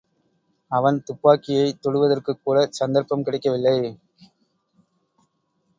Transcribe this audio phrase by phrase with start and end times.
[0.71, 3.77] அவன் துப்பாக்கியைத் தொடுவதற்குக் கூடச் சந்தர்ப்பம் கிடைக்கவில்லை.